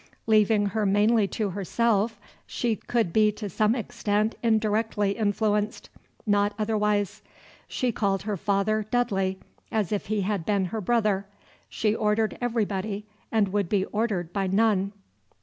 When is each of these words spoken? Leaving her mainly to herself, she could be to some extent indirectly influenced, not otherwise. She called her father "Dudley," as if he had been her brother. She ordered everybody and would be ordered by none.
Leaving 0.25 0.65
her 0.65 0.83
mainly 0.83 1.27
to 1.27 1.51
herself, 1.51 2.19
she 2.47 2.75
could 2.75 3.13
be 3.13 3.31
to 3.31 3.47
some 3.47 3.75
extent 3.75 4.33
indirectly 4.41 5.11
influenced, 5.11 5.91
not 6.25 6.55
otherwise. 6.57 7.21
She 7.67 7.91
called 7.91 8.23
her 8.23 8.35
father 8.35 8.83
"Dudley," 8.89 9.37
as 9.71 9.91
if 9.91 10.07
he 10.07 10.21
had 10.21 10.43
been 10.43 10.65
her 10.65 10.81
brother. 10.81 11.27
She 11.69 11.93
ordered 11.93 12.35
everybody 12.41 13.05
and 13.31 13.49
would 13.49 13.69
be 13.69 13.85
ordered 13.85 14.33
by 14.33 14.47
none. 14.47 14.91